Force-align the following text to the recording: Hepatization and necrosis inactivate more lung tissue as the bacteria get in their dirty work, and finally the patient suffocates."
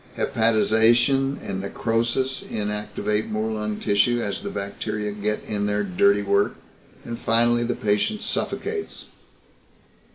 Hepatization 0.15 1.39
and 1.45 1.61
necrosis 1.61 2.41
inactivate 2.41 3.29
more 3.29 3.51
lung 3.51 3.79
tissue 3.79 4.19
as 4.19 4.41
the 4.41 4.49
bacteria 4.49 5.11
get 5.11 5.43
in 5.47 5.67
their 5.67 5.83
dirty 5.83 6.23
work, 6.23 6.55
and 7.05 7.19
finally 7.19 7.63
the 7.63 7.75
patient 7.75 8.23
suffocates." 8.23 9.09